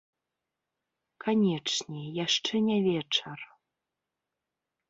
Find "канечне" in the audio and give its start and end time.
1.25-2.01